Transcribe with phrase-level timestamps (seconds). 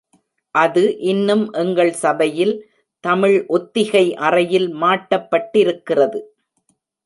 [0.55, 2.55] அது இன்னும் எங்கள் சபையில்
[3.03, 6.21] தமிழ் ஒத்திகை அறையில் மாட்டப்பட்டிருக்கிறது.